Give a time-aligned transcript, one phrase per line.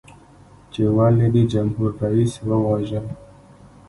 [0.71, 3.01] چې ولې دې جمهور رئیس وواژه؟